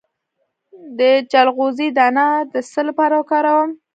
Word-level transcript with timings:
د 0.99 1.01
چلغوزي 1.31 1.87
دانه 1.97 2.27
د 2.53 2.55
څه 2.71 2.81
لپاره 2.89 3.13
وکاروم؟ 3.17 3.69